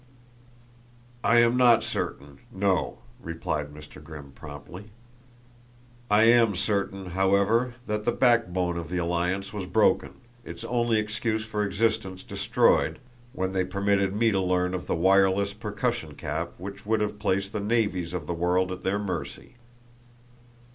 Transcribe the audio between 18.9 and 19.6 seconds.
mercy.